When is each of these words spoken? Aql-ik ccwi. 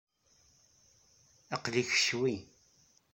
Aql-ik 1.55 1.89
ccwi. 1.97 2.33